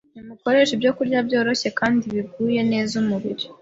Nimukoreshe 0.13 0.73
ibyokurya 0.73 1.19
byoroshye 1.27 1.69
kandi 1.79 2.03
biguye 2.15 2.61
neza 2.71 2.93
umubiri. 3.01 3.45